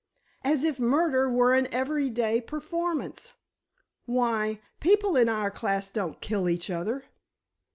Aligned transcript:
As 0.43 0.63
if 0.63 0.79
murder 0.79 1.29
were 1.29 1.53
an 1.53 1.71
everyday 1.71 2.41
performance! 2.41 3.33
Why, 4.07 4.59
people 4.79 5.15
in 5.15 5.29
our 5.29 5.51
class 5.51 5.91
don't 5.91 6.19
kill 6.21 6.49
each 6.49 6.71
other!" 6.71 7.03